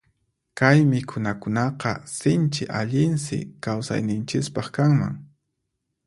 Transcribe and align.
Kay 0.59 0.79
mikhunakunaqa 0.91 1.91
sinchi 2.17 2.63
allinsi 2.79 3.37
kawsayninchispaq 3.63 4.67
kanman. 4.79 5.13